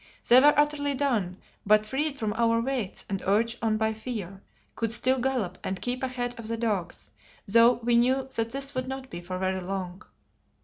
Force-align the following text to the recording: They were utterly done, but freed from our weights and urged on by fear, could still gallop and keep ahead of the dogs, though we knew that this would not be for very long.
They 0.27 0.39
were 0.39 0.55
utterly 0.57 0.95
done, 0.95 1.37
but 1.63 1.85
freed 1.85 2.17
from 2.17 2.33
our 2.33 2.59
weights 2.59 3.05
and 3.07 3.21
urged 3.23 3.59
on 3.61 3.77
by 3.77 3.93
fear, 3.93 4.41
could 4.75 4.91
still 4.91 5.19
gallop 5.19 5.59
and 5.63 5.79
keep 5.79 6.01
ahead 6.01 6.39
of 6.39 6.47
the 6.47 6.57
dogs, 6.57 7.11
though 7.47 7.73
we 7.73 7.95
knew 7.97 8.27
that 8.35 8.49
this 8.49 8.73
would 8.73 8.87
not 8.87 9.11
be 9.11 9.21
for 9.21 9.37
very 9.37 9.61
long. 9.61 10.01